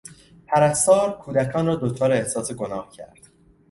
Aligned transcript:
پرستار 0.47 1.17
کودکان 1.17 1.65
را 1.65 1.75
دچار 1.75 2.11
احساس 2.11 2.51
گناه 2.53 2.89
کرد. 2.91 3.27